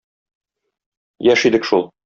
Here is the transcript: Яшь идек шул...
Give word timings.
Яшь 1.33 1.45
идек 1.51 1.63
шул... 1.73 1.83